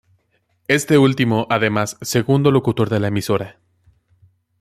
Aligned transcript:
Este 0.67 0.97
último, 0.97 1.45
además, 1.51 1.95
segundo 2.01 2.49
locutor 2.49 2.89
de 2.89 2.99
la 2.99 3.09
emisora. 3.09 3.59